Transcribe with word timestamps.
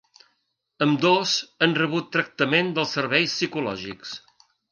Ambdós 0.85 1.33
han 1.65 1.75
rebut 1.81 2.09
tractament 2.17 2.73
dels 2.79 2.97
serveis 2.99 3.37
psicològics. 3.39 4.19